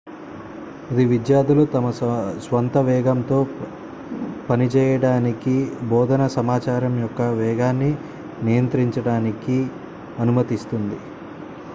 ఇది 0.91 1.03
విద్యార్థులు 1.05 1.63
తమ 1.65 1.89
స్వంత 2.39 2.77
వేగంతో 2.77 3.37
పనిచేయడానికి 4.49 5.55
బోధనా 5.89 6.27
సమాచారం 6.29 6.95
యొక్క 6.99 7.21
వేగాన్ని 7.35 7.91
నియంత్రించడానికి 8.43 9.59
అనుమతిస్తుంది 10.19 10.99